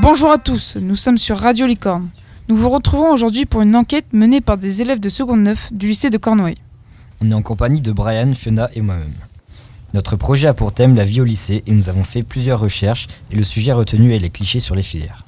[0.00, 2.08] Bonjour à tous, nous sommes sur Radio Licorne.
[2.48, 5.88] Nous vous retrouvons aujourd'hui pour une enquête menée par des élèves de seconde 9 du
[5.88, 6.58] lycée de Cornouailles.
[7.20, 9.12] On est en compagnie de Brian, Fiona et moi-même.
[9.94, 13.08] Notre projet a pour thème la vie au lycée et nous avons fait plusieurs recherches
[13.32, 15.26] et le sujet retenu est les clichés sur les filières.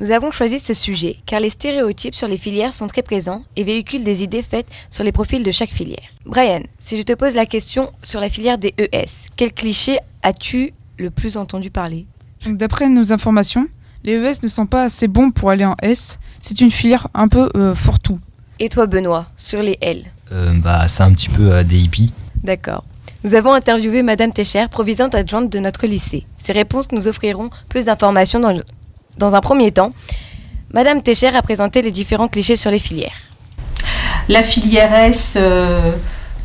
[0.00, 3.62] Nous avons choisi ce sujet car les stéréotypes sur les filières sont très présents et
[3.62, 6.10] véhiculent des idées faites sur les profils de chaque filière.
[6.26, 9.06] Brian, si je te pose la question sur la filière des ES,
[9.36, 12.06] quel cliché as-tu le plus entendu parler?
[12.44, 13.68] Donc, D'après nos informations,
[14.04, 16.18] les ES ne sont pas assez bons pour aller en S.
[16.40, 18.20] C'est une filière un peu euh, fourre-tout.
[18.60, 20.04] Et toi Benoît, sur les L?
[20.32, 22.12] Euh, bah, c'est un petit peu euh, des hippies.
[22.42, 22.84] D'accord.
[23.24, 26.26] Nous avons interviewé Madame Técher, provisante adjointe de notre lycée.
[26.44, 28.64] Ces réponses nous offriront plus d'informations dans, le-
[29.18, 29.92] dans un premier temps.
[30.72, 33.16] Madame Técher a présenté les différents clichés sur les filières.
[34.28, 35.92] La filière S, euh,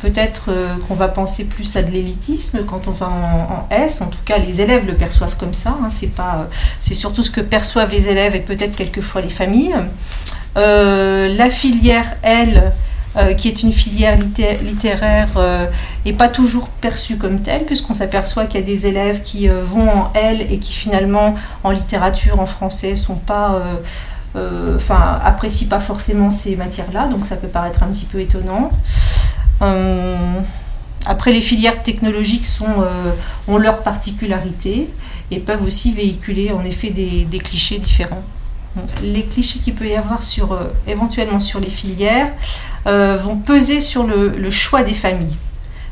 [0.02, 4.00] peut-être euh, qu'on va penser plus à de l'élitisme quand on va en, S.
[4.00, 5.70] En tout cas, les élèves le perçoivent comme ça.
[5.82, 5.88] hein.
[5.90, 6.44] C'est pas, euh,
[6.80, 9.76] c'est surtout ce que perçoivent les élèves et peut-être quelquefois les familles.
[10.56, 12.72] Euh, la filière L,
[13.36, 15.66] qui est une filière litté- littéraire, euh,
[16.06, 19.90] est pas toujours perçue comme telle, puisqu'on s'aperçoit qu'il y a des élèves qui vont
[19.90, 23.60] en L et qui finalement, en littérature, en français, sont pas
[25.24, 28.70] apprécient pas forcément ces matières-là, donc ça peut paraître un petit peu étonnant.
[29.62, 30.40] Euh,
[31.06, 33.12] après, les filières technologiques sont, euh,
[33.48, 34.88] ont leurs particularités
[35.30, 38.22] et peuvent aussi véhiculer en effet des, clichés différents.
[39.02, 42.28] Les clichés qu'il peut y avoir sur, euh, éventuellement sur les filières
[42.86, 45.36] vont peser sur le, choix des familles.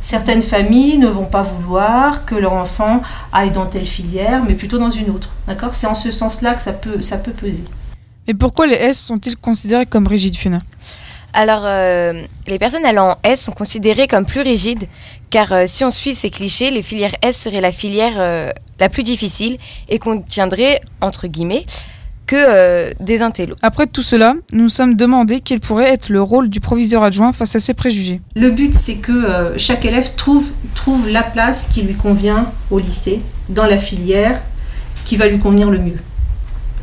[0.01, 4.79] Certaines familles ne vont pas vouloir que leur enfant aille dans telle filière, mais plutôt
[4.79, 5.31] dans une autre.
[5.47, 5.75] D'accord?
[5.75, 7.65] C'est en ce sens-là que ça peut, ça peut peser.
[8.27, 10.61] Mais pourquoi les S sont-ils considérés comme rigides, Fiona?
[11.33, 14.89] Alors, euh, les personnes allant en S sont considérées comme plus rigides,
[15.31, 18.89] car euh, si on suit ces clichés, les filières S seraient la filière euh, la
[18.89, 19.59] plus difficile
[19.89, 21.67] et contiendrait, entre guillemets,
[22.29, 23.57] que euh, des intellos.
[23.63, 27.33] Après tout cela, nous nous sommes demandé quel pourrait être le rôle du proviseur adjoint
[27.33, 28.21] face à ces préjugés.
[28.37, 32.79] Le but, c'est que euh, chaque élève trouve, trouve la place qui lui convient au
[32.79, 34.41] lycée, dans la filière,
[35.07, 35.97] qui va lui convenir le mieux.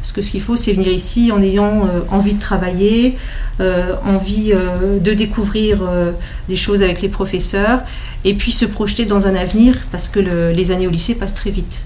[0.05, 3.17] Parce que ce qu'il faut, c'est venir ici en ayant euh, envie de travailler,
[3.59, 6.11] euh, envie euh, de découvrir euh,
[6.47, 7.79] des choses avec les professeurs,
[8.23, 11.33] et puis se projeter dans un avenir, parce que le- les années au lycée passent
[11.33, 11.81] très vite.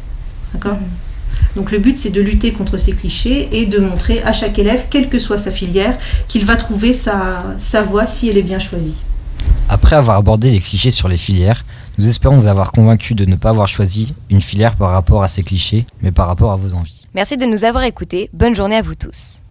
[0.54, 0.76] D'accord?
[1.56, 4.88] Donc le but, c'est de lutter contre ces clichés et de montrer à chaque élève,
[4.90, 5.98] quelle que soit sa filière,
[6.28, 8.98] qu'il va trouver sa, sa voie si elle est bien choisie.
[9.70, 11.64] Après avoir abordé les clichés sur les filières,
[11.98, 15.30] nous espérons vous avoir convaincu de ne pas avoir choisi une filière par rapport à
[15.30, 16.99] ces clichés, mais par rapport à vos envies.
[17.14, 18.30] Merci de nous avoir écoutés.
[18.34, 19.42] Bonne journée à vous tous.